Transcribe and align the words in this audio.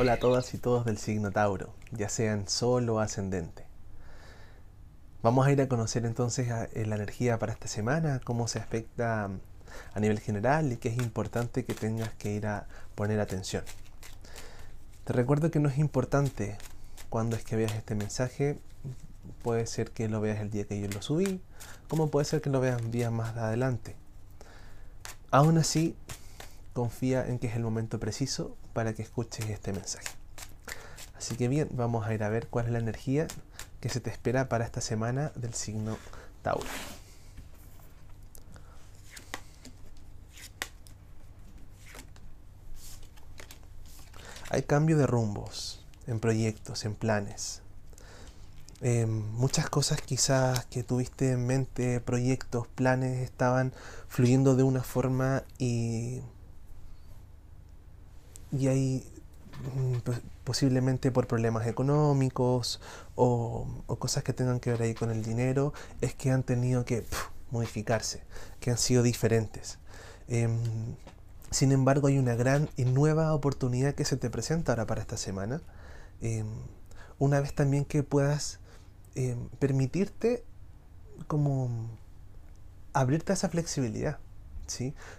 Hola 0.00 0.14
a 0.14 0.18
todas 0.18 0.54
y 0.54 0.58
todos 0.58 0.86
del 0.86 0.96
signo 0.96 1.30
Tauro, 1.30 1.74
ya 1.90 2.08
sean 2.08 2.48
Sol 2.48 2.88
o 2.88 3.00
ascendente. 3.00 3.66
Vamos 5.22 5.46
a 5.46 5.52
ir 5.52 5.60
a 5.60 5.68
conocer 5.68 6.06
entonces 6.06 6.48
eh, 6.48 6.86
la 6.86 6.94
energía 6.94 7.38
para 7.38 7.52
esta 7.52 7.68
semana, 7.68 8.18
cómo 8.24 8.48
se 8.48 8.58
aspecta 8.58 9.28
mm, 9.28 9.40
a 9.92 10.00
nivel 10.00 10.18
general 10.18 10.72
y 10.72 10.78
qué 10.78 10.88
es 10.88 10.96
importante 10.96 11.66
que 11.66 11.74
tengas 11.74 12.14
que 12.14 12.32
ir 12.32 12.46
a 12.46 12.66
poner 12.94 13.20
atención. 13.20 13.62
Te 15.04 15.12
recuerdo 15.12 15.50
que 15.50 15.60
no 15.60 15.68
es 15.68 15.76
importante 15.76 16.56
cuando 17.10 17.36
es 17.36 17.44
que 17.44 17.56
veas 17.56 17.74
este 17.74 17.94
mensaje, 17.94 18.58
puede 19.42 19.66
ser 19.66 19.90
que 19.90 20.08
lo 20.08 20.22
veas 20.22 20.40
el 20.40 20.48
día 20.48 20.64
que 20.64 20.80
yo 20.80 20.88
lo 20.88 21.02
subí, 21.02 21.42
como 21.88 22.10
puede 22.10 22.24
ser 22.24 22.40
que 22.40 22.48
lo 22.48 22.60
veas 22.60 22.90
días 22.90 23.12
más 23.12 23.36
adelante. 23.36 23.96
Aún 25.32 25.58
así, 25.58 25.94
confía 26.72 27.24
en 27.26 27.38
que 27.38 27.46
es 27.46 27.54
el 27.54 27.62
momento 27.62 28.00
preciso 28.00 28.56
para 28.72 28.94
que 28.94 29.02
escuches 29.02 29.48
este 29.48 29.72
mensaje. 29.72 30.08
Así 31.16 31.36
que 31.36 31.46
bien, 31.46 31.68
vamos 31.72 32.06
a 32.06 32.14
ir 32.14 32.24
a 32.24 32.28
ver 32.28 32.48
cuál 32.48 32.66
es 32.66 32.72
la 32.72 32.78
energía 32.78 33.28
que 33.80 33.88
se 33.88 34.00
te 34.00 34.10
espera 34.10 34.48
para 34.48 34.64
esta 34.64 34.80
semana 34.80 35.30
del 35.36 35.54
signo 35.54 35.98
Tauro. 36.42 36.66
Hay 44.48 44.62
cambio 44.64 44.96
de 44.96 45.06
rumbos 45.06 45.84
en 46.08 46.18
proyectos, 46.18 46.84
en 46.84 46.96
planes. 46.96 47.62
Muchas 48.82 49.68
cosas 49.68 50.00
quizás 50.00 50.64
que 50.66 50.82
tuviste 50.82 51.32
en 51.32 51.46
mente, 51.46 52.00
proyectos, 52.00 52.66
planes, 52.68 53.22
estaban 53.22 53.72
fluyendo 54.08 54.56
de 54.56 54.62
una 54.62 54.82
forma 54.82 55.44
y 55.58 56.22
y 58.52 58.68
hay 58.68 59.04
mm, 59.74 59.98
pues, 60.00 60.20
posiblemente 60.44 61.10
por 61.10 61.26
problemas 61.26 61.66
económicos 61.66 62.80
o, 63.14 63.66
cosas 63.98 64.24
que 64.24 64.32
tengan 64.32 64.60
que 64.60 64.70
ver 64.70 64.82
ahí 64.82 64.94
con 64.94 65.10
el 65.10 65.22
dinero, 65.22 65.72
es 66.00 66.14
que 66.14 66.30
han 66.30 66.42
tenido 66.42 66.84
que 66.84 67.04
modificarse, 67.50 68.22
que 68.60 68.70
han 68.70 68.78
sido 68.78 69.02
diferentes. 69.02 69.78
Em, 70.28 70.58
sin 71.50 71.72
embargo, 71.72 72.08
hay 72.08 72.18
una 72.18 72.34
gran 72.34 72.68
y 72.76 72.84
nueva 72.84 73.34
oportunidad 73.34 73.94
que 73.94 74.04
se 74.04 74.16
te 74.16 74.30
presenta 74.30 74.72
ahora 74.72 74.86
para 74.86 75.00
esta 75.00 75.16
semana. 75.16 75.62
Em, 76.20 76.46
una 77.18 77.40
vez 77.40 77.54
también 77.54 77.84
que 77.84 78.02
puedas 78.02 78.60
em, 79.14 79.48
permitirte 79.58 80.44
como 81.26 81.70
abrirte 82.92 83.32
a 83.32 83.34
esa 83.34 83.48
flexibilidad. 83.48 84.18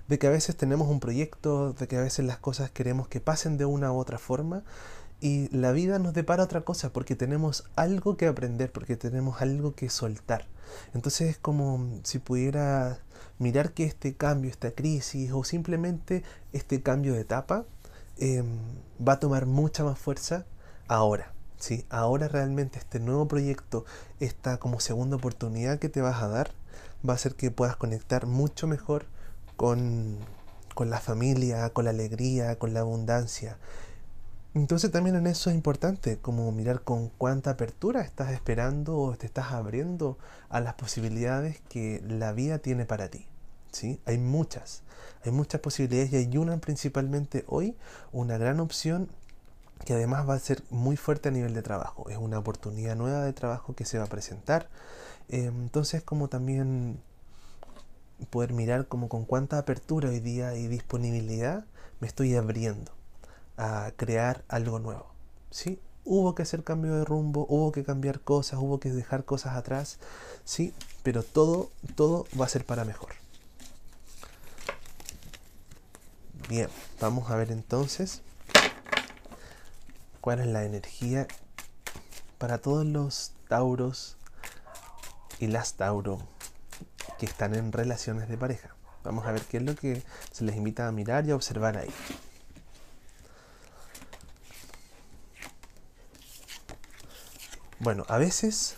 De 0.08 0.18
que 0.18 0.28
a 0.28 0.30
veces 0.30 0.56
tenemos 0.56 0.88
un 0.88 1.00
proyecto, 1.02 1.74
de 1.74 1.88
que 1.88 1.98
a 1.98 2.02
veces 2.02 2.26
las 2.26 2.38
cosas 2.38 2.72
queremos 2.72 3.08
que 3.10 3.20
pasen 3.20 3.58
de 3.58 3.66
una 3.66 3.92
u 3.92 3.98
otra 3.98 4.18
forma 4.18 4.64
y 5.20 5.50
la 5.56 5.72
vida 5.72 6.00
nos 6.00 6.14
depara 6.14 6.44
otra 6.44 6.62
cosa 6.62 6.94
porque 6.94 7.16
tenemos 7.16 7.66
algo 7.76 8.18
que 8.18 8.28
aprender, 8.28 8.72
porque 8.72 8.96
tenemos 8.96 9.42
algo 9.42 9.76
que 9.76 9.90
soltar. 9.90 10.48
Entonces 10.94 11.30
es 11.30 11.38
como 11.38 12.00
si 12.04 12.20
pudiera 12.20 13.00
mirar 13.40 13.74
que 13.74 13.84
este 13.84 14.16
cambio, 14.16 14.50
esta 14.50 14.72
crisis 14.72 15.32
o 15.34 15.44
simplemente 15.44 16.24
este 16.54 16.82
cambio 16.82 17.14
de 17.14 17.22
etapa 17.22 17.66
em, 18.18 18.58
va 19.06 19.14
a 19.14 19.20
tomar 19.20 19.46
mucha 19.46 19.84
más 19.84 20.00
fuerza 20.00 20.46
ahora. 20.88 21.34
¿Sí? 21.62 21.86
Ahora 21.90 22.28
realmente 22.28 22.80
este 22.80 23.00
nuevo 23.00 23.28
proyecto, 23.28 23.86
esta 24.20 24.58
como 24.58 24.80
segunda 24.80 25.16
oportunidad 25.16 25.80
que 25.80 25.90
te 25.90 26.02
vas 26.02 26.22
a 26.22 26.28
dar, 26.28 26.52
va 27.08 27.14
a 27.14 27.16
hacer 27.16 27.36
que 27.36 27.52
puedas 27.52 27.76
conectar 27.76 28.26
mucho 28.26 28.68
mejor 28.68 29.06
con, 29.56 30.18
la 30.80 31.00
familia, 31.00 31.70
con 31.70 31.86
la 31.86 31.92
alegría, 31.92 32.58
con 32.58 32.74
la 32.74 32.80
abundancia. 32.82 33.58
Entonces 34.56 34.92
también 34.92 35.16
en 35.16 35.28
eso 35.28 35.50
es 35.50 35.56
importante, 35.56 36.18
como 36.18 36.52
mirar 36.52 36.82
con 36.82 37.10
cuánta 37.10 37.52
apertura 37.52 38.02
estás 38.02 38.32
esperando 38.32 38.98
o 38.98 39.16
te 39.16 39.28
estás 39.28 39.52
abriendo 39.52 40.18
a 40.50 40.60
las 40.60 40.74
posibilidades 40.74 41.62
que 41.70 42.04
la 42.08 42.34
vida 42.34 42.58
tiene 42.58 42.86
para 42.86 43.10
ti. 43.10 43.28
¿sí? 43.72 44.02
Hay 44.06 44.18
muchas, 44.18 44.82
hay 45.24 45.32
muchas 45.32 45.62
posibilidades 45.62 46.12
y 46.12 46.18
hay 46.18 46.38
una 46.38 46.58
principalmente 46.58 47.46
hoy, 47.48 47.78
una 48.12 48.38
gran 48.38 48.60
opción 48.60 49.10
que 49.86 49.94
además 49.94 50.28
va 50.28 50.36
a 50.36 50.40
ser 50.40 50.64
muy 50.70 50.98
fuerte 50.98 51.30
a 51.30 51.32
nivel 51.32 51.54
de 51.54 51.62
trabajo. 51.62 52.10
Es 52.10 52.18
una 52.18 52.40
oportunidad 52.40 52.96
nueva 52.96 53.24
de 53.24 53.34
trabajo 53.34 53.76
que 53.76 53.86
se 53.86 53.98
va 53.98 54.06
a 54.06 54.08
presentar. 54.08 54.70
Eh, 55.30 55.46
entonces 55.46 56.04
como 56.04 56.28
también 56.28 57.00
poder 58.30 58.54
mirar 58.54 58.88
como 58.88 59.10
con 59.10 59.26
cuánta 59.26 59.58
apertura 59.58 60.10
hoy 60.10 60.20
día 60.20 60.56
y 60.56 60.68
disponibilidad 60.68 61.66
me 62.00 62.08
estoy 62.08 62.36
abriendo 62.36 62.92
a 63.58 63.92
crear 63.96 64.44
algo 64.48 64.80
nuevo. 64.80 65.08
¿sí? 65.50 65.80
Hubo 66.04 66.36
que 66.36 66.44
hacer 66.44 66.64
cambio 66.64 66.96
de 66.96 67.06
rumbo, 67.06 67.46
hubo 67.50 67.72
que 67.72 67.84
cambiar 67.84 68.20
cosas, 68.20 68.60
hubo 68.60 68.80
que 68.80 68.92
dejar 68.92 69.24
cosas 69.24 69.56
atrás, 69.56 70.00
sí, 70.44 70.74
pero 71.04 71.24
todo, 71.24 71.70
todo 71.96 72.26
va 72.40 72.46
a 72.46 72.50
ser 72.50 72.66
para 72.66 72.86
mejor. 72.86 73.12
Bien, 76.50 76.70
vamos 77.00 77.30
a 77.30 77.36
ver 77.36 77.52
entonces 77.52 78.22
cuál 80.22 80.40
es 80.40 80.48
la 80.48 80.64
energía 80.64 81.28
para 82.38 82.60
todos 82.60 82.86
los 82.86 83.34
tauros 83.50 84.18
y 85.40 85.48
las 85.48 85.74
tauro 85.74 86.20
que 87.20 87.26
están 87.26 87.56
en 87.56 87.72
relaciones 87.72 88.30
de 88.30 88.38
pareja. 88.38 88.76
Vamos 89.04 89.26
a 89.26 89.32
ver 89.32 89.42
qué 89.42 89.58
es 89.58 89.64
lo 89.64 89.76
que 89.76 90.04
se 90.32 90.44
les 90.44 90.56
invita 90.56 90.88
a 90.88 90.92
mirar 90.92 91.26
y 91.26 91.32
a 91.32 91.36
observar 91.36 91.78
ahí. 91.78 91.90
Bueno, 97.80 98.06
a 98.10 98.20
veces, 98.20 98.76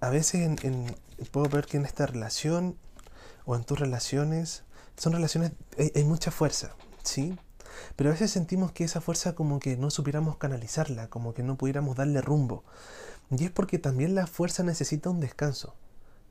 a 0.00 0.08
veces 0.08 0.58
puedo 1.30 1.50
ver 1.50 1.66
que 1.66 1.76
en 1.76 1.84
esta 1.84 2.06
relación 2.06 2.78
o 3.44 3.56
en 3.56 3.64
tus 3.64 3.78
relaciones, 3.78 4.64
son 4.96 5.12
relaciones, 5.12 5.52
hay, 5.78 5.92
hay 5.94 6.04
mucha 6.04 6.30
fuerza, 6.30 6.74
¿sí? 7.02 7.38
Pero 7.96 8.10
a 8.10 8.12
veces 8.12 8.30
sentimos 8.30 8.72
que 8.72 8.84
esa 8.84 9.00
fuerza 9.00 9.34
como 9.34 9.58
que 9.60 9.76
no 9.76 9.90
supiéramos 9.90 10.36
canalizarla, 10.36 11.08
como 11.08 11.34
que 11.34 11.42
no 11.42 11.56
pudiéramos 11.56 11.96
darle 11.96 12.20
rumbo. 12.20 12.64
Y 13.30 13.44
es 13.44 13.50
porque 13.50 13.78
también 13.78 14.14
la 14.14 14.26
fuerza 14.26 14.62
necesita 14.62 15.10
un 15.10 15.20
descanso. 15.20 15.74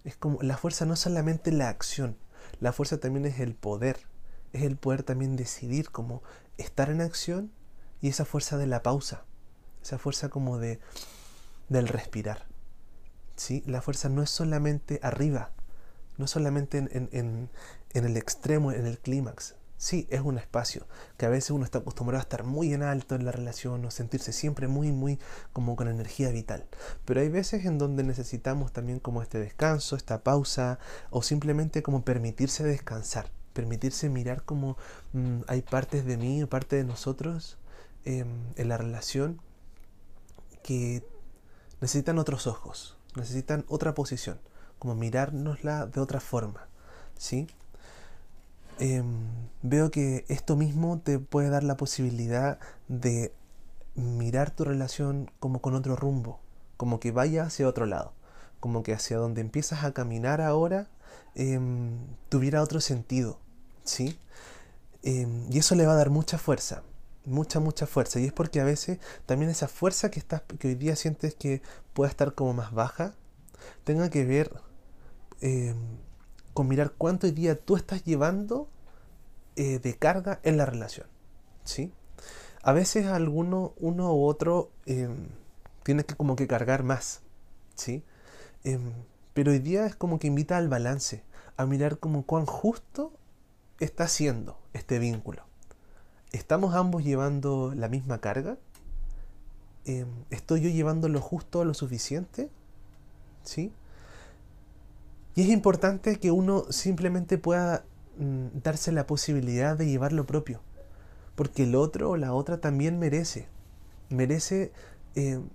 Es 0.03 0.15
como 0.15 0.41
la 0.41 0.57
fuerza 0.57 0.85
no 0.85 0.93
es 0.93 0.99
solamente 0.99 1.51
la 1.51 1.69
acción, 1.69 2.17
la 2.59 2.71
fuerza 2.71 2.99
también 2.99 3.25
es 3.25 3.39
el 3.39 3.55
poder, 3.55 3.97
es 4.53 4.61
el 4.63 4.77
poder 4.77 5.03
también 5.03 5.35
decidir 5.35 5.89
como 5.89 6.21
estar 6.57 6.89
en 6.89 7.01
acción 7.01 7.51
y 8.01 8.09
esa 8.09 8.23
fuerza 8.23 8.57
de 8.57 8.67
la 8.67 8.83
pausa, 8.83 9.25
esa 9.81 9.97
fuerza 9.97 10.29
como 10.29 10.59
de 10.59 10.79
del 11.69 11.87
respirar. 11.87 12.45
¿sí? 13.35 13.63
La 13.65 13.81
fuerza 13.81 14.09
no 14.09 14.21
es 14.21 14.29
solamente 14.29 14.99
arriba, 15.01 15.51
no 16.17 16.25
es 16.25 16.31
solamente 16.31 16.77
en, 16.77 16.89
en, 16.91 17.49
en 17.93 18.05
el 18.05 18.17
extremo, 18.17 18.71
en 18.71 18.85
el 18.85 18.99
clímax, 18.99 19.55
Sí, 19.77 20.07
es 20.09 20.21
un 20.21 20.37
espacio 20.37 20.87
que 21.17 21.25
a 21.25 21.29
veces 21.29 21.51
uno 21.51 21.65
está 21.65 21.79
acostumbrado 21.79 22.19
a 22.19 22.23
estar 22.23 22.43
muy 22.45 22.73
en 22.73 22.81
alto 22.81 23.15
en 23.15 23.25
la 23.25 23.31
relación 23.31 23.83
o 23.83 23.91
sentirse 23.91 24.31
siempre 24.31 24.67
muy, 24.67 24.91
muy 24.91 25.19
como 25.51 25.75
con 25.75 25.89
energía 25.89 26.29
vital. 26.29 26.65
Pero 27.03 27.19
hay 27.19 27.29
veces 27.29 27.65
en 27.65 27.77
donde 27.77 28.03
necesitamos 28.03 28.71
también 28.71 28.99
como 28.99 29.21
este 29.21 29.37
descanso, 29.37 29.95
esta 29.97 30.23
pausa 30.23 30.79
o 31.09 31.21
simplemente 31.23 31.83
como 31.83 32.05
permitirse 32.05 32.63
descansar, 32.63 33.29
permitirse 33.53 34.09
mirar 34.09 34.43
como 34.43 34.77
mm, 35.13 35.41
hay 35.47 35.61
partes 35.61 36.05
de 36.05 36.17
mí 36.17 36.41
o 36.41 36.49
parte 36.49 36.77
de 36.77 36.85
nosotros 36.85 37.57
em, 38.05 38.27
en 38.55 38.69
la 38.69 38.77
relación 38.77 39.41
que 40.63 41.03
necesitan 41.81 42.17
otros 42.17 42.47
ojos, 42.47 42.97
necesitan 43.15 43.65
otra 43.67 43.93
posición, 43.93 44.39
como 44.79 44.95
mirárnosla 44.95 45.85
de 45.85 45.99
otra 45.99 46.21
forma. 46.21 46.69
¿Sí? 47.17 47.47
Em, 48.79 49.29
veo 49.63 49.89
que 49.89 50.25
esto 50.27 50.55
mismo 50.55 50.99
te 50.99 51.19
puede 51.19 51.49
dar 51.49 51.63
la 51.63 51.77
posibilidad 51.77 52.59
de 52.87 53.33
mirar 53.95 54.51
tu 54.51 54.65
relación 54.65 55.31
como 55.39 55.61
con 55.61 55.75
otro 55.75 55.95
rumbo, 55.95 56.39
como 56.77 56.99
que 56.99 57.11
vaya 57.11 57.43
hacia 57.45 57.67
otro 57.67 57.85
lado, 57.85 58.13
como 58.59 58.83
que 58.83 58.93
hacia 58.93 59.17
donde 59.17 59.41
empiezas 59.41 59.83
a 59.83 59.93
caminar 59.93 60.41
ahora 60.41 60.87
em, 61.35 61.97
tuviera 62.29 62.61
otro 62.61 62.81
sentido, 62.81 63.39
¿sí? 63.83 64.17
Em, 65.03 65.47
y 65.51 65.59
eso 65.59 65.75
le 65.75 65.85
va 65.85 65.93
a 65.93 65.95
dar 65.95 66.09
mucha 66.09 66.37
fuerza, 66.37 66.83
mucha, 67.25 67.59
mucha 67.59 67.87
fuerza. 67.87 68.19
Y 68.19 68.25
es 68.25 68.33
porque 68.33 68.59
a 68.59 68.65
veces 68.65 68.99
también 69.25 69.51
esa 69.51 69.67
fuerza 69.67 70.11
que, 70.11 70.19
estás, 70.19 70.41
que 70.59 70.69
hoy 70.69 70.75
día 70.75 70.95
sientes 70.95 71.35
que 71.35 71.61
puede 71.93 72.09
estar 72.11 72.33
como 72.35 72.53
más 72.53 72.73
baja, 72.73 73.13
tenga 73.83 74.09
que 74.09 74.25
ver 74.25 74.51
con 76.55 76.69
mirar 76.69 76.93
cuánto 76.97 77.27
hoy 77.27 77.33
día 77.33 77.59
tú 77.59 77.75
estás 77.75 78.05
llevando 78.05 78.69
eh, 79.57 79.79
de 79.79 79.93
carga 79.97 80.39
en 80.43 80.55
la 80.55 80.65
relación. 80.65 81.05
¿sí? 81.65 81.91
A 82.63 82.71
veces 82.71 83.07
alguno, 83.07 83.73
uno 83.77 84.15
u 84.15 84.25
otro 84.25 84.71
em, 84.85 85.27
tiene 85.83 86.05
que 86.05 86.15
como 86.15 86.37
que 86.37 86.47
cargar 86.47 86.83
más. 86.83 87.19
¿sí? 87.75 88.05
Em, 88.63 88.93
pero 89.33 89.51
hoy 89.51 89.59
día 89.59 89.85
es 89.85 89.97
como 89.97 90.17
que 90.17 90.27
invita 90.27 90.55
al 90.55 90.69
balance, 90.69 91.23
a 91.57 91.65
mirar 91.65 91.99
como 91.99 92.25
cuán 92.25 92.45
justo 92.45 93.11
está 93.81 94.07
siendo 94.07 94.57
este 94.71 94.97
vínculo. 94.97 95.43
¿Estamos 96.31 96.73
ambos 96.73 97.03
llevando 97.03 97.73
la 97.75 97.89
misma 97.89 98.19
carga? 98.19 98.57
Em, 99.83 100.07
¿Estoy 100.29 100.61
yo 100.61 100.69
llevando 100.69 101.09
lo 101.09 101.19
justo, 101.19 101.65
lo 101.65 101.73
suficiente? 101.73 102.49
¿Sí? 103.43 103.73
Y 105.35 105.41
es 105.41 105.49
importante 105.49 106.17
que 106.17 106.31
uno 106.31 106.65
simplemente 106.69 107.37
pueda 107.37 107.83
mm, 108.17 108.59
darse 108.63 108.93
la 108.93 109.05
posibilidad 109.05 109.77
de 109.77 109.85
llevar 109.85 110.13
lo 110.13 110.25
propio. 110.25 110.61
Porque 111.35 111.63
el 111.63 111.75
otro 111.75 112.11
o 112.11 112.17
la 112.17 112.33
otra 112.33 112.61
también 112.61 112.97
merece. 112.97 113.47
Merece, 114.09 114.71
em, 115.15 115.49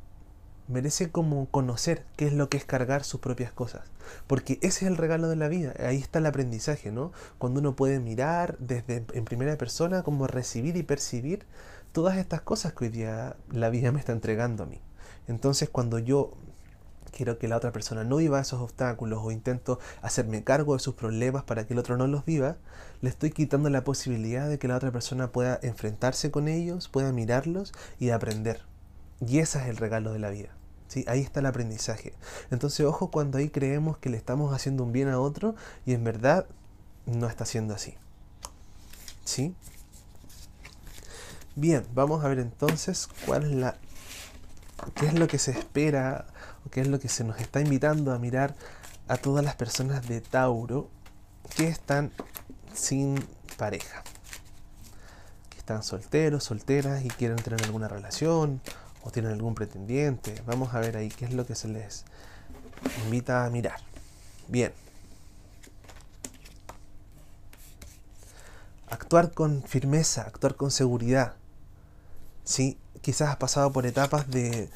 merece 0.69 1.11
como 1.11 1.47
conocer 1.50 2.05
qué 2.17 2.27
es 2.27 2.35
lo 2.35 2.50
que 2.50 2.59
es 2.59 2.67
cargar 2.67 3.05
sus 3.05 3.21
propias 3.21 3.53
cosas. 3.53 3.82
Porque 4.27 4.59
ese 4.61 4.85
es 4.85 4.91
el 4.91 4.99
regalo 4.99 5.29
de 5.29 5.37
la 5.37 5.49
vida. 5.49 5.73
Ahí 5.79 5.97
está 5.97 6.19
el 6.19 6.26
aprendizaje, 6.26 6.93
¿no? 6.93 7.12
Cuando 7.38 7.61
uno 7.61 7.75
puede 7.75 8.00
mirar 8.00 8.59
desde 8.59 9.06
en 9.15 9.25
primera 9.25 9.56
persona, 9.56 10.03
como 10.03 10.26
recibir 10.26 10.76
y 10.76 10.83
percibir 10.83 11.47
todas 11.93 12.19
estas 12.19 12.43
cosas 12.43 12.75
que 12.75 12.85
hoy 12.85 12.91
día 12.91 13.37
la 13.50 13.71
vida 13.71 13.93
me 13.93 13.99
está 13.99 14.12
entregando 14.12 14.65
a 14.65 14.67
mí. 14.67 14.81
Entonces 15.26 15.71
cuando 15.71 15.99
yo 15.99 16.33
quiero 17.11 17.39
que 17.39 17.49
la 17.49 17.57
otra 17.57 17.73
persona 17.73 18.05
no 18.05 18.17
viva 18.17 18.41
esos 18.41 18.61
obstáculos 18.61 19.21
o 19.23 19.31
intento 19.31 19.79
hacerme 20.03 20.45
cargo 20.45 20.75
de 20.75 20.81
sus 20.81 20.95
problemas 20.95 21.45
para 21.45 21.67
que 21.67 21.75
el 21.75 21.79
otro 21.79 21.97
no 21.97 22.07
los 22.07 22.25
viva, 22.25 22.57
le 23.01 23.11
estoy 23.11 23.31
quitando 23.31 23.71
la 23.71 23.85
posibilidad 23.85 24.49
de 24.49 24.59
que 24.59 24.69
la 24.69 24.77
otra 24.77 24.91
persona 24.91 25.33
pueda 25.33 25.59
enfrentarse 25.62 26.31
con 26.31 26.49
ellos, 26.49 26.89
pueda 26.89 27.12
mirarlos 27.12 27.73
y 27.99 28.11
aprender. 28.11 28.62
Y 29.27 29.39
ese 29.39 29.59
es 29.59 29.67
el 29.67 29.77
regalo 29.77 30.12
de 30.12 30.19
la 30.19 30.31
vida. 30.31 30.51
¿sí? 30.89 31.05
Ahí 31.09 31.21
está 31.21 31.41
el 31.41 31.47
aprendizaje. 31.47 32.15
Entonces, 32.51 32.87
ojo 32.87 33.11
cuando 33.11 33.39
ahí 33.39 33.51
creemos 33.51 33.99
que 33.99 34.11
le 34.11 34.17
estamos 34.17 34.55
haciendo 34.55 34.85
un 34.85 34.93
bien 34.93 35.09
a 35.09 35.21
otro 35.21 35.55
y 35.87 35.95
en 35.95 36.05
verdad 36.05 36.47
no 37.07 37.27
está 37.27 37.45
siendo 37.45 37.75
así. 37.75 37.95
¿Sí? 39.25 39.55
Bien, 41.57 41.85
vamos 41.95 42.25
a 42.25 42.29
ver 42.29 42.39
entonces 42.39 43.09
cuál 43.27 43.45
es 43.45 43.53
la 43.53 43.77
qué 44.94 45.06
es 45.06 45.15
lo 45.15 45.29
que 45.29 45.38
se 45.38 45.53
espera 45.53 46.27
o 46.67 46.71
qué 46.71 46.81
es 46.81 46.88
lo 46.88 46.99
que 46.99 47.09
se 47.09 47.25
nos 47.25 47.41
está 47.41 47.61
invitando 47.61 48.12
a 48.12 48.19
mirar 48.19 48.55
a 49.09 49.17
todas 49.17 49.44
las 49.44 49.56
personas 49.56 50.06
de 50.06 50.21
Tauro 50.21 50.88
que 51.56 51.69
están 51.69 52.12
sin 52.73 53.25
pareja. 53.56 54.03
Que 55.49 55.59
están 55.59 55.82
solteros, 55.82 56.44
solteras 56.44 57.05
y 57.05 57.09
quieren 57.09 57.37
tener 57.37 57.62
alguna 57.65 57.88
relación 57.88 58.61
o 59.03 59.11
tienen 59.11 59.32
algún 59.32 59.55
pretendiente. 59.55 60.43
Vamos 60.47 60.75
a 60.75 60.81
ver 60.81 60.97
ahí 60.97 61.09
qué 61.09 61.25
es 61.25 61.33
lo 61.33 61.47
que 61.47 61.55
se 61.55 61.69
les 61.69 62.05
invita 63.05 63.44
a 63.44 63.50
mirar. 63.50 63.81
Bien. 64.49 64.73
Actuar 68.88 69.33
con 69.33 69.62
firmeza, 69.62 70.23
actuar 70.23 70.56
con 70.56 70.71
seguridad. 70.71 71.35
¿Sí? 72.44 72.79
Quizás 73.02 73.31
has 73.31 73.37
pasado 73.37 73.73
por 73.73 73.87
etapas 73.87 74.31
de, 74.31 74.69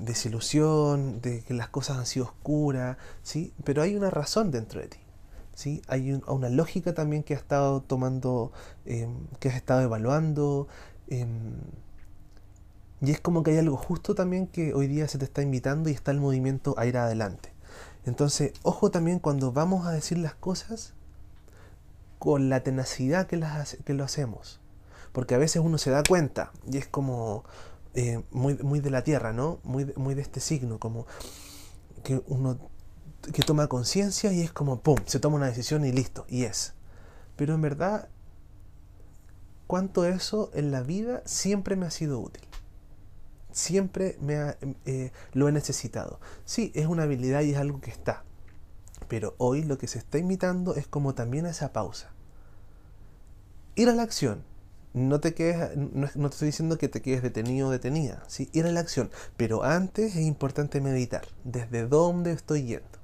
desilusión, 0.00 1.20
de 1.20 1.42
que 1.42 1.54
las 1.54 1.68
cosas 1.68 1.98
han 1.98 2.06
sido 2.06 2.26
oscuras, 2.26 2.96
¿sí? 3.22 3.52
pero 3.64 3.82
hay 3.82 3.96
una 3.96 4.10
razón 4.10 4.50
dentro 4.50 4.80
de 4.80 4.88
ti. 4.88 4.98
¿sí? 5.54 5.82
Hay 5.88 6.12
una 6.12 6.48
lógica 6.48 6.94
también 6.94 7.22
que 7.22 7.34
has 7.34 7.40
estado 7.40 7.80
tomando, 7.80 8.52
em, 8.84 9.26
que 9.40 9.48
has 9.48 9.56
estado 9.56 9.82
evaluando. 9.82 10.68
Em, 11.08 11.54
y 13.00 13.10
es 13.12 13.20
como 13.20 13.42
que 13.42 13.52
hay 13.52 13.58
algo 13.58 13.76
justo 13.76 14.14
también 14.14 14.46
que 14.48 14.74
hoy 14.74 14.88
día 14.88 15.06
se 15.08 15.18
te 15.18 15.24
está 15.24 15.42
invitando 15.42 15.88
y 15.88 15.92
está 15.92 16.10
el 16.10 16.20
movimiento 16.20 16.74
a 16.78 16.86
ir 16.86 16.96
adelante. 16.96 17.52
Entonces, 18.04 18.52
ojo 18.62 18.90
también 18.90 19.18
cuando 19.18 19.52
vamos 19.52 19.86
a 19.86 19.92
decir 19.92 20.18
las 20.18 20.34
cosas 20.34 20.94
con 22.18 22.48
la 22.48 22.60
tenacidad 22.62 23.26
que, 23.26 23.36
las, 23.36 23.76
que 23.84 23.94
lo 23.94 24.04
hacemos. 24.04 24.60
Porque 25.12 25.34
a 25.34 25.38
veces 25.38 25.62
uno 25.64 25.78
se 25.78 25.90
da 25.90 26.02
cuenta 26.02 26.52
y 26.70 26.78
es 26.78 26.86
como 26.86 27.44
eh, 27.94 28.22
muy, 28.30 28.54
muy 28.58 28.80
de 28.80 28.90
la 28.90 29.02
tierra, 29.04 29.32
¿no? 29.32 29.60
Muy, 29.64 29.92
muy 29.96 30.14
de 30.14 30.22
este 30.22 30.40
signo, 30.40 30.78
como 30.78 31.06
que 32.04 32.22
uno 32.26 32.58
que 33.32 33.42
toma 33.42 33.66
conciencia 33.66 34.32
y 34.32 34.40
es 34.40 34.52
como, 34.52 34.80
¡pum!, 34.80 34.96
se 35.06 35.20
toma 35.20 35.36
una 35.36 35.46
decisión 35.46 35.84
y 35.84 35.92
listo, 35.92 36.24
y 36.28 36.44
es. 36.44 36.74
Pero 37.36 37.54
en 37.54 37.60
verdad, 37.60 38.08
cuánto 39.66 40.04
eso 40.04 40.50
en 40.54 40.70
la 40.70 40.82
vida 40.82 41.22
siempre 41.24 41.76
me 41.76 41.86
ha 41.86 41.90
sido 41.90 42.20
útil 42.20 42.48
siempre 43.58 44.16
me 44.20 44.56
eh, 44.86 45.12
lo 45.32 45.48
he 45.48 45.52
necesitado. 45.52 46.20
Sí, 46.44 46.72
es 46.74 46.86
una 46.86 47.02
habilidad 47.02 47.42
y 47.42 47.52
es 47.52 47.58
algo 47.58 47.80
que 47.80 47.90
está. 47.90 48.24
Pero 49.08 49.34
hoy 49.38 49.62
lo 49.64 49.78
que 49.78 49.88
se 49.88 49.98
está 49.98 50.18
imitando 50.18 50.74
es 50.74 50.86
como 50.86 51.14
también 51.14 51.46
esa 51.46 51.72
pausa. 51.72 52.10
Ir 53.74 53.88
a 53.88 53.94
la 53.94 54.02
acción. 54.02 54.44
No 54.94 55.20
te 55.20 55.34
quedes, 55.34 55.76
no, 55.76 56.06
te 56.06 56.34
estoy 56.34 56.46
diciendo 56.46 56.78
que 56.78 56.88
te 56.88 57.02
quedes 57.02 57.22
detenido 57.22 57.68
o 57.68 57.70
detenida. 57.70 58.22
¿sí? 58.26 58.48
Ir 58.52 58.66
a 58.66 58.72
la 58.72 58.80
acción. 58.80 59.10
Pero 59.36 59.64
antes 59.64 60.16
es 60.16 60.22
importante 60.22 60.80
meditar. 60.80 61.22
¿Desde 61.44 61.86
dónde 61.86 62.32
estoy 62.32 62.64
yendo? 62.64 62.98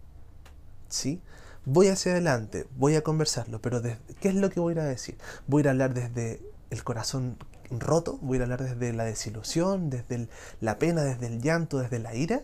¿Sí? 0.89 1.21
Voy 1.67 1.89
hacia 1.89 2.13
adelante, 2.13 2.67
voy 2.77 2.95
a 2.95 3.03
conversarlo, 3.03 3.59
pero 3.63 3.81
¿qué 4.21 4.29
es 4.29 4.35
lo 4.35 4.51
que 4.51 4.61
voy 4.61 4.73
a 4.73 4.75
ir 4.75 4.81
a 4.81 4.85
decir? 4.85 5.17
Voy 5.47 5.67
a 5.67 5.71
hablar 5.71 5.95
desde 5.95 6.43
el 6.69 6.85
corazón 6.85 7.39
roto, 7.71 8.19
voy 8.21 8.39
a 8.39 8.43
hablar 8.43 8.63
desde 8.63 8.93
la 8.93 9.05
desilusión, 9.05 9.89
desde 9.89 10.29
la 10.61 10.79
pena, 10.79 11.05
desde 11.05 11.27
el 11.27 11.41
llanto, 11.41 11.79
desde 11.79 12.01
la 12.01 12.15
ira, 12.15 12.43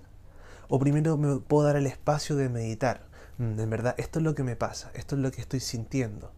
o 0.68 0.78
primero 0.78 1.18
me 1.18 1.38
puedo 1.38 1.66
dar 1.66 1.76
el 1.76 1.86
espacio 1.86 2.34
de 2.36 2.48
meditar. 2.48 3.08
Mm, 3.36 3.60
en 3.60 3.70
verdad, 3.70 3.94
esto 3.98 4.20
es 4.20 4.24
lo 4.24 4.34
que 4.34 4.42
me 4.42 4.56
pasa, 4.56 4.90
esto 4.94 5.16
es 5.16 5.20
lo 5.20 5.30
que 5.30 5.42
estoy 5.42 5.60
sintiendo. 5.60 6.32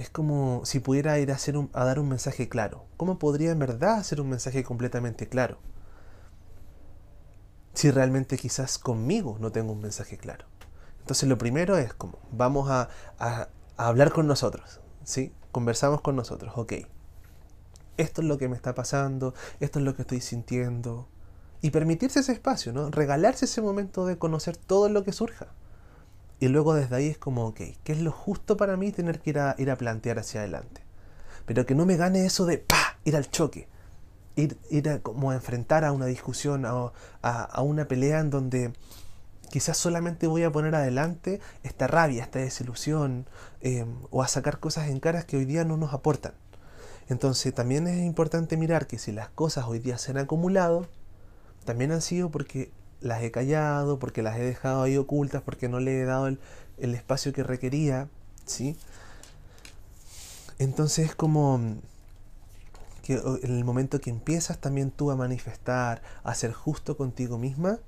Es 0.00 0.08
como 0.08 0.62
si 0.64 0.80
pudiera 0.80 1.18
ir 1.18 1.30
a, 1.30 1.34
hacer 1.34 1.56
a 1.74 1.84
dar 1.84 1.98
un 1.98 2.08
mensaje 2.08 2.48
claro. 2.48 2.86
¿Cómo 2.96 3.18
podría 3.18 3.50
en 3.50 3.58
verdad 3.58 3.98
hacer 3.98 4.22
un 4.22 4.30
mensaje 4.30 4.64
completamente 4.64 5.28
claro? 5.28 5.58
Si 7.74 7.90
realmente 7.90 8.38
quizás 8.38 8.78
conmigo 8.78 9.36
no 9.40 9.52
tengo 9.52 9.72
un 9.72 9.82
mensaje 9.82 10.16
claro. 10.16 10.46
Entonces 11.00 11.28
lo 11.28 11.36
primero 11.36 11.76
es 11.76 11.92
como, 11.92 12.18
vamos 12.32 12.70
a, 12.70 12.88
hablar 13.76 14.10
con 14.10 14.26
nosotros, 14.26 14.80
¿sí? 15.04 15.34
conversamos 15.52 16.00
con 16.00 16.16
nosotros, 16.16 16.54
ok, 16.56 16.72
esto 17.98 18.22
es 18.22 18.26
lo 18.26 18.38
que 18.38 18.48
me 18.48 18.56
está 18.56 18.74
pasando, 18.74 19.34
esto 19.60 19.80
es 19.80 19.84
lo 19.84 19.94
que 19.96 20.02
estoy 20.02 20.22
sintiendo. 20.22 21.08
Y 21.60 21.72
permitirse 21.72 22.20
ese 22.20 22.32
espacio, 22.32 22.72
¿no? 22.72 22.90
Regalarse 22.90 23.44
ese 23.44 23.60
momento 23.60 24.06
de 24.06 24.16
conocer 24.16 24.56
todo 24.56 24.88
lo 24.88 25.04
que 25.04 25.12
surja. 25.12 25.48
Y 26.40 26.48
luego 26.48 26.74
desde 26.74 26.96
ahí 26.96 27.06
es 27.08 27.18
como, 27.18 27.46
ok, 27.46 27.60
¿qué 27.84 27.92
es 27.92 28.00
lo 28.00 28.10
justo 28.10 28.56
para 28.56 28.76
mí 28.76 28.92
tener 28.92 29.20
que 29.20 29.30
ir 29.30 29.38
a, 29.38 29.54
ir 29.58 29.70
a 29.70 29.76
plantear 29.76 30.18
hacia 30.18 30.40
adelante? 30.40 30.82
Pero 31.46 31.66
que 31.66 31.74
no 31.74 31.86
me 31.86 31.96
gane 31.96 32.24
eso 32.24 32.46
de, 32.46 32.58
pa, 32.58 32.98
ir 33.04 33.14
al 33.14 33.30
choque. 33.30 33.68
Ir, 34.36 34.56
ir 34.70 34.88
a, 34.88 35.00
como 35.00 35.30
a 35.30 35.34
enfrentar 35.34 35.84
a 35.84 35.92
una 35.92 36.06
discusión, 36.06 36.64
a, 36.64 36.90
a 37.22 37.62
una 37.62 37.86
pelea 37.86 38.20
en 38.20 38.30
donde 38.30 38.72
Quizás 39.50 39.76
solamente 39.76 40.28
voy 40.28 40.44
a 40.44 40.52
poner 40.52 40.76
adelante 40.76 41.40
esta 41.64 41.88
rabia, 41.88 42.22
esta 42.22 42.38
desilusión, 42.38 43.26
em, 43.60 43.96
o 44.10 44.22
a 44.22 44.28
sacar 44.28 44.60
cosas 44.60 44.88
en 44.88 45.00
caras 45.00 45.24
que 45.24 45.36
hoy 45.36 45.44
día 45.44 45.64
no 45.64 45.76
nos 45.76 45.92
aportan. 45.92 46.34
Entonces 47.08 47.52
también 47.52 47.88
es 47.88 47.98
importante 48.06 48.56
mirar 48.56 48.86
que 48.86 48.98
si 48.98 49.10
las 49.10 49.28
cosas 49.30 49.64
hoy 49.66 49.80
día 49.80 49.98
se 49.98 50.12
han 50.12 50.18
acumulado, 50.18 50.86
también 51.64 51.90
han 51.90 52.00
sido 52.00 52.30
porque 52.30 52.70
las 53.00 53.22
he 53.22 53.30
callado, 53.30 53.98
porque 53.98 54.22
las 54.22 54.38
he 54.38 54.42
dejado 54.42 54.82
ahí 54.82 54.96
ocultas, 54.96 55.42
porque 55.42 55.68
no 55.68 55.80
le 55.80 56.00
he 56.00 56.04
dado 56.04 56.26
el, 56.26 56.38
el 56.78 56.94
espacio 56.94 57.32
que 57.32 57.42
requería, 57.42 58.08
¿sí? 58.44 58.76
Entonces 60.58 61.10
es 61.10 61.14
como 61.14 61.60
que 63.02 63.14
en 63.14 63.56
el 63.56 63.64
momento 63.64 64.00
que 64.00 64.10
empiezas 64.10 64.58
también 64.58 64.90
tú 64.90 65.10
a 65.10 65.16
manifestar, 65.16 66.02
a 66.22 66.34
ser 66.34 66.52
justo 66.52 66.96
contigo 66.96 67.38
misma, 67.38 67.78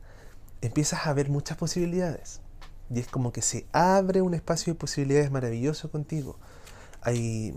empiezas 0.63 1.07
a 1.07 1.13
ver 1.13 1.29
muchas 1.29 1.59
posibilidades. 1.59 2.41
Y 2.89 3.01
es 3.01 3.09
como 3.09 3.33
que 3.33 3.43
se 3.43 3.67
abre 3.73 4.23
un 4.23 4.35
espacio 4.35 4.73
de 4.73 4.79
posibilidades 4.79 5.31
maravilloso 5.31 5.91
contigo. 5.91 6.39
Hay, 7.03 7.55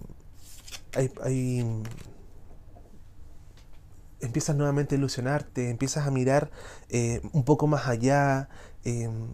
hay, 0.96 1.84
empiezas 4.22 4.56
nuevamente 4.56 4.96
a 4.96 4.98
ilusionarte, 4.98 5.70
empiezas 5.70 6.08
a 6.08 6.12
mirar 6.12 6.52
eh, 6.90 7.22
un 7.34 7.44
poco 7.44 7.68
más 7.68 7.88
allá. 7.88 8.50
Em, 8.84 9.28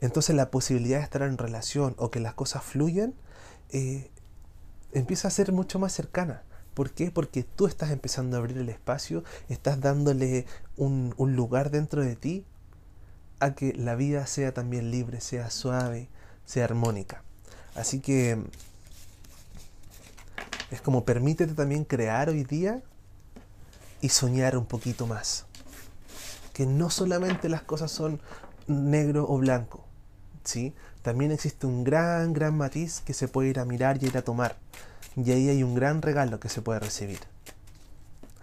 entonces 0.00 0.34
la 0.36 0.50
posibilidad 0.50 0.98
de 0.98 1.04
estar 1.04 1.22
en 1.22 1.38
relación 1.38 1.94
o 1.98 2.10
que 2.10 2.20
las 2.20 2.34
cosas 2.34 2.62
fluyan 2.62 3.14
eh, 3.70 4.10
empieza 4.92 5.28
a 5.28 5.30
ser 5.30 5.52
mucho 5.52 5.78
más 5.78 5.92
cercana. 5.92 6.42
¿Por 6.74 6.90
qué? 6.90 7.10
Porque 7.10 7.44
tú 7.44 7.66
estás 7.66 7.90
empezando 7.90 8.36
a 8.36 8.40
abrir 8.40 8.58
el 8.58 8.68
espacio, 8.68 9.22
estás 9.48 9.80
dándole 9.80 10.46
un, 10.76 11.14
lugar 11.16 11.70
dentro 11.70 12.02
de 12.02 12.16
ti 12.16 12.44
a 13.38 13.54
que 13.54 13.72
la 13.74 13.94
vida 13.94 14.26
sea 14.26 14.52
también 14.52 14.90
libre, 14.90 15.20
sea 15.20 15.50
suave, 15.50 16.08
sea 16.44 16.64
armónica. 16.64 17.22
Así 17.76 18.00
que 18.00 18.42
es 20.70 20.80
como 20.80 21.04
permítete 21.04 21.54
también 21.54 21.84
crear 21.84 22.28
hoy 22.28 22.42
día 22.42 22.82
y 24.04 24.10
soñar 24.10 24.58
un 24.58 24.66
poquito 24.66 25.06
más. 25.06 25.46
Que 26.52 26.66
no 26.66 26.90
solamente 26.90 27.48
las 27.48 27.62
cosas 27.62 27.90
son 27.90 28.20
negro 28.66 29.24
o 29.26 29.38
blanco, 29.38 29.82
¿sí? 30.44 30.74
También 31.00 31.32
existe 31.32 31.66
un 31.66 31.84
gran, 31.84 32.34
gran 32.34 32.54
matiz 32.54 33.00
que 33.00 33.14
se 33.14 33.28
puede 33.28 33.48
ir 33.48 33.58
a 33.58 33.64
mirar 33.64 34.02
y 34.02 34.06
ir 34.06 34.18
a 34.18 34.22
tomar. 34.22 34.58
Y 35.16 35.32
ahí 35.32 35.48
hay 35.48 35.62
un 35.62 35.74
gran 35.74 36.02
regalo 36.02 36.38
que 36.38 36.50
se 36.50 36.60
puede 36.60 36.80
recibir. 36.80 37.20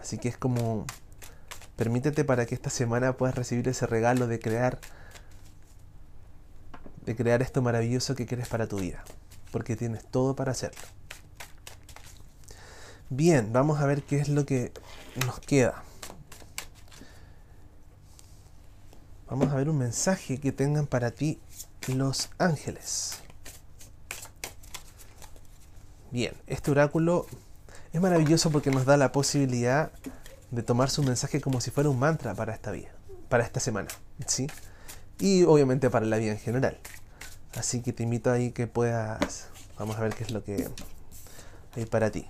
Así 0.00 0.18
que 0.18 0.28
es 0.28 0.36
como, 0.36 0.84
permítete 1.76 2.24
para 2.24 2.44
que 2.44 2.56
esta 2.56 2.70
semana 2.70 3.16
puedas 3.16 3.36
recibir 3.36 3.68
ese 3.68 3.86
regalo 3.86 4.26
de 4.26 4.40
crear, 4.40 4.80
de 7.06 7.14
crear 7.14 7.40
esto 7.40 7.62
maravilloso 7.62 8.16
que 8.16 8.26
quieres 8.26 8.48
para 8.48 8.66
tu 8.66 8.80
vida. 8.80 9.04
Porque 9.52 9.76
tienes 9.76 10.04
todo 10.04 10.34
para 10.34 10.50
hacerlo. 10.50 10.82
Bien, 13.14 13.52
vamos 13.52 13.78
a 13.78 13.84
ver 13.84 14.04
qué 14.04 14.20
es 14.20 14.30
lo 14.30 14.46
que 14.46 14.72
nos 15.26 15.38
queda. 15.38 15.84
Vamos 19.28 19.52
a 19.52 19.54
ver 19.54 19.68
un 19.68 19.76
mensaje 19.76 20.40
que 20.40 20.50
tengan 20.50 20.86
para 20.86 21.10
ti 21.10 21.38
los 21.88 22.30
ángeles. 22.38 23.18
Bien, 26.10 26.32
este 26.46 26.70
oráculo 26.70 27.26
es 27.92 28.00
maravilloso 28.00 28.50
porque 28.50 28.70
nos 28.70 28.86
da 28.86 28.96
la 28.96 29.12
posibilidad 29.12 29.92
de 30.50 30.62
tomar 30.62 30.88
su 30.88 31.02
mensaje 31.02 31.42
como 31.42 31.60
si 31.60 31.70
fuera 31.70 31.90
un 31.90 31.98
mantra 31.98 32.34
para 32.34 32.54
esta 32.54 32.70
vida, 32.70 32.92
para 33.28 33.44
esta 33.44 33.60
semana, 33.60 33.88
¿sí? 34.26 34.46
Y 35.18 35.42
obviamente 35.42 35.90
para 35.90 36.06
la 36.06 36.16
vida 36.16 36.32
en 36.32 36.38
general. 36.38 36.78
Así 37.56 37.82
que 37.82 37.92
te 37.92 38.04
invito 38.04 38.32
ahí 38.32 38.52
que 38.52 38.66
puedas, 38.66 39.48
vamos 39.78 39.98
a 39.98 40.00
ver 40.00 40.14
qué 40.14 40.24
es 40.24 40.30
lo 40.30 40.42
que 40.42 40.66
hay 41.76 41.84
para 41.84 42.10
ti. 42.10 42.26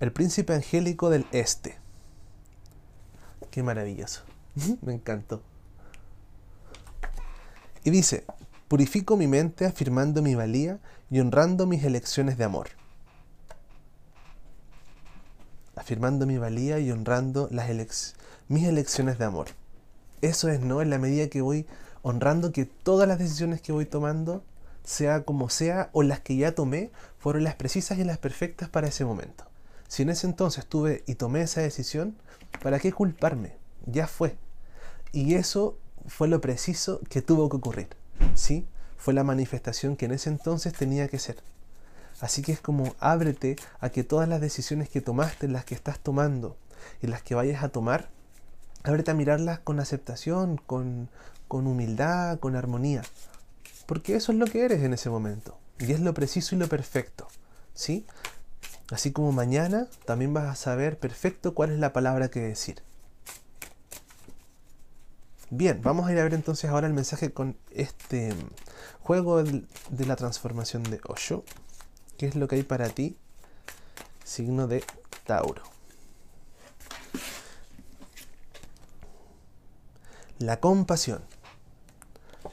El 0.00 0.12
príncipe 0.12 0.54
angélico 0.54 1.10
del 1.10 1.26
este. 1.30 1.76
Qué 3.50 3.62
maravilloso. 3.62 4.22
Me 4.80 4.94
encantó. 4.94 5.42
Y 7.84 7.90
dice, 7.90 8.24
purifico 8.68 9.18
mi 9.18 9.26
mente 9.26 9.66
afirmando 9.66 10.22
mi 10.22 10.34
valía 10.34 10.78
y 11.10 11.20
honrando 11.20 11.66
mis 11.66 11.84
elecciones 11.84 12.38
de 12.38 12.44
amor. 12.44 12.68
Afirmando 15.76 16.26
mi 16.26 16.38
valía 16.38 16.78
y 16.78 16.90
honrando 16.90 17.48
las 17.50 17.68
mis 18.48 18.66
elecciones 18.66 19.18
de 19.18 19.26
amor. 19.26 19.48
Eso 20.22 20.48
es, 20.48 20.60
¿no? 20.60 20.80
En 20.80 20.88
la 20.88 20.98
medida 20.98 21.28
que 21.28 21.42
voy 21.42 21.66
honrando 22.00 22.52
que 22.52 22.64
todas 22.64 23.06
las 23.06 23.18
decisiones 23.18 23.60
que 23.60 23.72
voy 23.72 23.84
tomando, 23.84 24.44
sea 24.82 25.24
como 25.24 25.50
sea, 25.50 25.90
o 25.92 26.02
las 26.02 26.20
que 26.20 26.36
ya 26.36 26.54
tomé, 26.54 26.90
fueron 27.18 27.44
las 27.44 27.56
precisas 27.56 27.98
y 27.98 28.04
las 28.04 28.16
perfectas 28.16 28.70
para 28.70 28.88
ese 28.88 29.04
momento. 29.04 29.49
Si 29.90 30.02
en 30.02 30.10
ese 30.10 30.28
entonces 30.28 30.66
tuve 30.66 31.02
y 31.08 31.16
tomé 31.16 31.42
esa 31.42 31.62
decisión, 31.62 32.16
¿para 32.62 32.78
qué 32.78 32.92
culparme? 32.92 33.56
Ya 33.86 34.06
fue. 34.06 34.36
Y 35.10 35.34
eso 35.34 35.78
fue 36.06 36.28
lo 36.28 36.40
preciso 36.40 37.00
que 37.08 37.22
tuvo 37.22 37.48
que 37.48 37.56
ocurrir. 37.56 37.88
¿Sí? 38.34 38.68
Fue 38.96 39.14
la 39.14 39.24
manifestación 39.24 39.96
que 39.96 40.04
en 40.04 40.12
ese 40.12 40.30
entonces 40.30 40.74
tenía 40.74 41.08
que 41.08 41.18
ser. 41.18 41.42
Así 42.20 42.40
que 42.40 42.52
es 42.52 42.60
como 42.60 42.94
ábrete 43.00 43.56
a 43.80 43.90
que 43.90 44.04
todas 44.04 44.28
las 44.28 44.40
decisiones 44.40 44.88
que 44.88 45.00
tomaste, 45.00 45.48
las 45.48 45.64
que 45.64 45.74
estás 45.74 45.98
tomando 45.98 46.56
y 47.02 47.08
las 47.08 47.24
que 47.24 47.34
vayas 47.34 47.64
a 47.64 47.70
tomar, 47.70 48.10
ábrete 48.84 49.10
a 49.10 49.14
mirarlas 49.14 49.58
con 49.58 49.80
aceptación, 49.80 50.56
con, 50.56 51.08
con 51.48 51.66
humildad, 51.66 52.38
con 52.38 52.54
armonía. 52.54 53.02
Porque 53.86 54.14
eso 54.14 54.30
es 54.30 54.38
lo 54.38 54.46
que 54.46 54.64
eres 54.64 54.84
en 54.84 54.92
ese 54.92 55.10
momento. 55.10 55.58
Y 55.80 55.90
es 55.90 55.98
lo 55.98 56.14
preciso 56.14 56.54
y 56.54 56.58
lo 56.58 56.68
perfecto. 56.68 57.26
¿Sí? 57.74 58.06
Así 58.90 59.12
como 59.12 59.30
mañana 59.32 59.86
también 60.04 60.34
vas 60.34 60.46
a 60.46 60.56
saber 60.56 60.98
perfecto 60.98 61.54
cuál 61.54 61.70
es 61.70 61.78
la 61.78 61.92
palabra 61.92 62.28
que 62.28 62.40
decir. 62.40 62.82
Bien, 65.50 65.80
vamos 65.82 66.06
a 66.06 66.12
ir 66.12 66.18
a 66.18 66.22
ver 66.22 66.34
entonces 66.34 66.70
ahora 66.70 66.86
el 66.86 66.92
mensaje 66.92 67.32
con 67.32 67.56
este 67.70 68.32
juego 69.00 69.42
de 69.42 70.06
la 70.06 70.16
transformación 70.16 70.84
de 70.84 71.00
Osho. 71.06 71.44
¿Qué 72.18 72.26
es 72.26 72.36
lo 72.36 72.48
que 72.48 72.56
hay 72.56 72.62
para 72.62 72.88
ti? 72.88 73.16
Signo 74.24 74.66
de 74.66 74.84
Tauro. 75.24 75.62
La 80.38 80.60
compasión. 80.60 81.22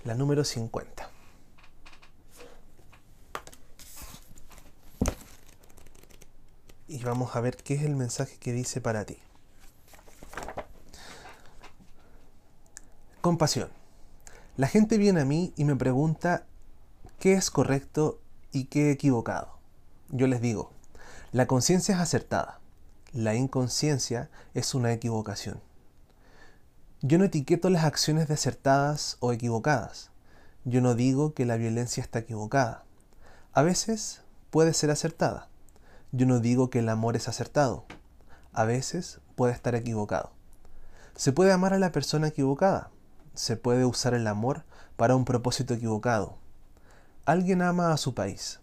La 0.03 0.15
número 0.15 0.43
50. 0.43 1.06
Y 6.97 7.03
vamos 7.03 7.35
a 7.35 7.41
ver 7.41 7.57
qué 7.57 7.75
es 7.75 7.83
el 7.83 7.95
mensaje 7.95 8.37
que 8.39 8.53
dice 8.53 8.81
para 8.81 9.05
ti. 9.05 9.19
Compasión. 13.21 13.69
La 14.55 14.67
gente 14.67 14.97
viene 14.97 15.21
a 15.21 15.25
mí 15.25 15.53
y 15.55 15.65
me 15.65 15.75
pregunta 15.75 16.47
qué 17.19 17.33
es 17.33 17.51
correcto 17.51 18.19
y 18.51 18.63
qué 18.65 18.89
equivocado. 18.89 19.59
Yo 20.09 20.25
les 20.25 20.41
digo, 20.41 20.71
la 21.31 21.45
conciencia 21.45 21.93
es 21.93 22.01
acertada, 22.01 22.59
la 23.13 23.35
inconsciencia 23.35 24.31
es 24.55 24.73
una 24.73 24.91
equivocación. 24.91 25.61
Yo 27.03 27.19
no 27.19 27.25
etiqueto 27.25 27.69
las 27.69 27.83
acciones 27.83 28.27
de 28.27 28.33
acertadas 28.33 29.17
o 29.19 29.33
equivocadas. 29.33 30.09
Yo 30.65 30.81
no 30.81 30.95
digo 30.95 31.35
que 31.35 31.45
la 31.45 31.57
violencia 31.57 32.01
está 32.01 32.19
equivocada. 32.19 32.85
A 33.53 33.61
veces 33.61 34.21
puede 34.49 34.73
ser 34.73 34.89
acertada 34.89 35.47
yo 36.11 36.25
no 36.25 36.39
digo 36.39 36.69
que 36.69 36.79
el 36.79 36.89
amor 36.89 37.15
es 37.15 37.27
acertado. 37.27 37.85
A 38.53 38.63
veces 38.63 39.19
puede 39.35 39.53
estar 39.53 39.75
equivocado. 39.75 40.31
Se 41.15 41.31
puede 41.31 41.51
amar 41.51 41.73
a 41.73 41.79
la 41.79 41.91
persona 41.91 42.27
equivocada. 42.27 42.91
Se 43.33 43.57
puede 43.57 43.85
usar 43.85 44.13
el 44.13 44.27
amor 44.27 44.63
para 44.95 45.15
un 45.15 45.25
propósito 45.25 45.73
equivocado. 45.73 46.37
Alguien 47.25 47.61
ama 47.61 47.91
a 47.91 47.97
su 47.97 48.13
país. 48.13 48.61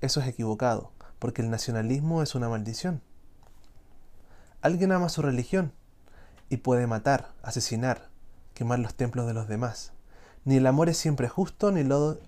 Eso 0.00 0.20
es 0.20 0.28
equivocado, 0.28 0.92
porque 1.18 1.42
el 1.42 1.50
nacionalismo 1.50 2.22
es 2.22 2.34
una 2.34 2.48
maldición. 2.48 3.02
Alguien 4.62 4.92
ama 4.92 5.08
su 5.08 5.22
religión 5.22 5.72
y 6.48 6.58
puede 6.58 6.86
matar, 6.86 7.32
asesinar, 7.42 8.08
quemar 8.54 8.78
los 8.78 8.94
templos 8.94 9.26
de 9.26 9.34
los 9.34 9.48
demás. 9.48 9.92
Ni 10.44 10.56
el 10.56 10.66
amor 10.66 10.88
es 10.88 10.96
siempre 10.96 11.28
justo, 11.28 11.72
ni 11.72 11.82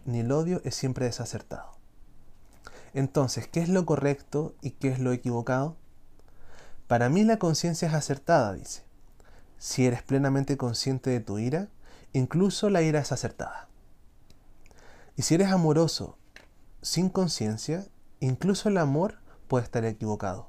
ni 0.05 0.21
el 0.21 0.33
odio 0.33 0.61
es 0.65 0.75
siempre 0.75 1.07
desacertado. 1.07 1.82
Entonces, 2.95 3.49
¿qué 3.49 3.61
es 3.61 3.69
lo 3.69 3.87
correcto 3.87 4.55
y 4.61 4.73
qué 4.73 4.89
es 4.89 4.99
lo 4.99 5.13
equivocado? 5.13 5.77
Para 6.87 7.09
mí 7.09 7.25
la 7.25 7.39
conciencia 7.39 7.89
es 7.89 7.95
acertada, 7.95 8.53
dice. 8.53 8.83
Si 9.59 9.87
eres 9.87 10.03
plenamente 10.03 10.57
consciente 10.57 11.11
de 11.11 11.21
tu 11.21 11.39
ira, 11.39 11.69
incluso 12.13 12.69
la 12.69 12.83
ira 12.83 13.01
es 13.01 13.13
acertada. 13.13 13.69
Y 15.17 15.23
si 15.23 15.35
eres 15.35 15.49
amoroso 15.49 16.19
sin 16.83 17.09
conciencia, 17.09 17.87
incluso 18.21 18.69
el 18.69 18.77
amor 18.77 19.19
puede 19.49 19.65
estar 19.65 19.85
equivocado. 19.85 20.49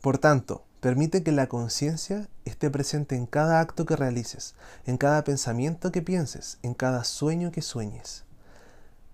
Por 0.00 0.18
tanto, 0.18 0.64
Permite 0.84 1.22
que 1.22 1.32
la 1.32 1.46
conciencia 1.46 2.28
esté 2.44 2.68
presente 2.68 3.16
en 3.16 3.24
cada 3.24 3.60
acto 3.60 3.86
que 3.86 3.96
realices, 3.96 4.54
en 4.84 4.98
cada 4.98 5.24
pensamiento 5.24 5.90
que 5.90 6.02
pienses, 6.02 6.58
en 6.60 6.74
cada 6.74 7.04
sueño 7.04 7.50
que 7.52 7.62
sueñes. 7.62 8.24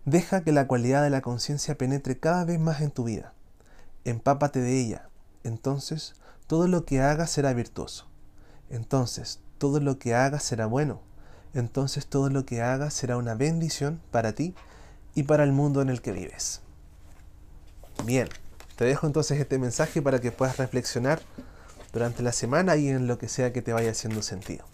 Deja 0.04 0.42
que 0.42 0.50
la 0.50 0.66
cualidad 0.66 1.04
de 1.04 1.10
la 1.10 1.20
conciencia 1.20 1.78
penetre 1.78 2.18
cada 2.18 2.44
vez 2.44 2.58
más 2.58 2.80
en 2.80 2.90
tu 2.90 3.04
vida. 3.04 3.34
Empápate 4.04 4.58
de 4.58 4.80
ella. 4.80 5.08
Entonces, 5.44 6.14
todo 6.48 6.66
lo 6.66 6.84
que 6.84 7.02
hagas 7.02 7.30
será 7.30 7.52
virtuoso. 7.52 8.08
Entonces, 8.68 9.38
todo 9.58 9.78
lo 9.78 10.00
que 10.00 10.16
hagas 10.16 10.42
será 10.42 10.66
bueno. 10.66 11.00
Entonces, 11.54 12.08
todo 12.08 12.30
lo 12.30 12.44
que 12.44 12.62
hagas 12.62 12.94
será 12.94 13.16
una 13.16 13.36
bendición 13.36 14.00
para 14.10 14.32
ti 14.32 14.56
y 15.14 15.22
para 15.22 15.44
el 15.44 15.52
mundo 15.52 15.82
en 15.82 15.88
el 15.88 16.02
que 16.02 16.10
vives. 16.10 16.62
Bien, 18.04 18.28
te 18.74 18.86
dejo 18.86 19.06
entonces 19.06 19.38
este 19.38 19.56
mensaje 19.60 20.02
para 20.02 20.18
que 20.18 20.32
puedas 20.32 20.56
reflexionar 20.56 21.20
durante 21.92 22.22
la 22.22 22.32
semana 22.32 22.76
y 22.76 22.88
en 22.88 23.06
lo 23.06 23.18
que 23.18 23.28
sea 23.28 23.52
que 23.52 23.62
te 23.62 23.72
vaya 23.72 23.90
haciendo 23.90 24.22
sentido. 24.22 24.64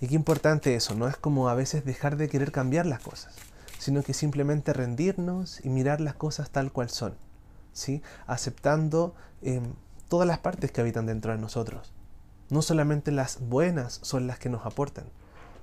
Y 0.00 0.08
qué 0.08 0.14
importante 0.14 0.74
eso, 0.74 0.94
no 0.94 1.08
es 1.08 1.16
como 1.16 1.48
a 1.48 1.54
veces 1.54 1.84
dejar 1.84 2.16
de 2.16 2.28
querer 2.28 2.52
cambiar 2.52 2.86
las 2.86 3.00
cosas, 3.00 3.34
sino 3.78 4.02
que 4.02 4.14
simplemente 4.14 4.72
rendirnos 4.72 5.64
y 5.64 5.68
mirar 5.68 6.00
las 6.00 6.14
cosas 6.14 6.50
tal 6.50 6.72
cual 6.72 6.88
son, 6.88 7.14
¿sí? 7.72 8.02
aceptando 8.26 9.14
em, 9.42 9.74
todas 10.08 10.26
las 10.26 10.38
partes 10.38 10.72
que 10.72 10.80
habitan 10.80 11.06
dentro 11.06 11.32
de 11.32 11.38
nosotros. 11.38 11.92
No 12.48 12.62
solamente 12.62 13.12
las 13.12 13.40
buenas 13.40 14.00
son 14.02 14.26
las 14.26 14.38
que 14.38 14.48
nos 14.48 14.64
aportan, 14.64 15.04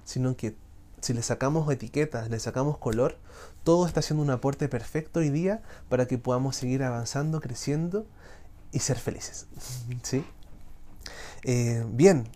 sino 0.05 0.37
que 0.37 0.55
si 1.01 1.13
le 1.13 1.21
sacamos 1.21 1.71
etiquetas, 1.71 2.29
le 2.29 2.39
sacamos 2.39 2.77
color, 2.77 3.17
todo 3.63 3.85
está 3.85 3.99
haciendo 3.99 4.23
un 4.23 4.29
aporte 4.29 4.69
perfecto 4.69 5.19
hoy 5.19 5.29
día 5.29 5.61
para 5.89 6.05
que 6.07 6.17
podamos 6.17 6.55
seguir 6.55 6.83
avanzando, 6.83 7.41
creciendo 7.41 8.05
y 8.71 8.79
ser 8.79 8.97
felices. 8.97 9.47
¿Sí? 10.03 10.25
Eh, 11.43 11.83
bien, 11.89 12.27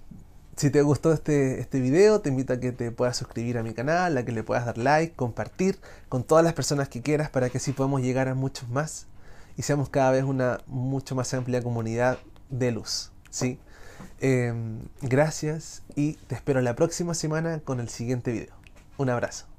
si 0.55 0.69
te 0.69 0.81
gustó 0.81 1.11
este, 1.13 1.59
este 1.59 1.79
video, 1.79 2.21
te 2.21 2.29
invito 2.29 2.53
a 2.53 2.59
que 2.59 2.71
te 2.71 2.91
puedas 2.91 3.17
suscribir 3.17 3.57
a 3.57 3.63
mi 3.63 3.73
canal, 3.73 4.17
a 4.17 4.25
que 4.25 4.31
le 4.31 4.43
puedas 4.43 4.65
dar 4.65 4.77
like, 4.77 5.15
compartir 5.15 5.79
con 6.09 6.23
todas 6.23 6.43
las 6.43 6.53
personas 6.53 6.89
que 6.89 7.01
quieras 7.01 7.29
para 7.29 7.49
que 7.49 7.57
así 7.57 7.71
podamos 7.71 8.01
llegar 8.01 8.27
a 8.27 8.35
muchos 8.35 8.69
más 8.69 9.07
y 9.57 9.63
seamos 9.63 9.89
cada 9.89 10.11
vez 10.11 10.23
una 10.23 10.59
mucho 10.67 11.15
más 11.15 11.33
amplia 11.33 11.63
comunidad 11.63 12.19
de 12.49 12.71
luz. 12.71 13.11
¿sí? 13.29 13.59
Em, 14.19 14.79
gracias 15.01 15.83
y 15.95 16.13
te 16.13 16.35
espero 16.35 16.61
la 16.61 16.75
próxima 16.75 17.13
semana 17.13 17.59
con 17.59 17.79
el 17.79 17.89
siguiente 17.89 18.31
video. 18.31 18.55
Un 18.97 19.09
abrazo. 19.09 19.50